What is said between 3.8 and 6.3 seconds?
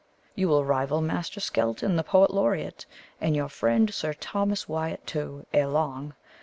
Sir Thomas Wyat, too, ere long.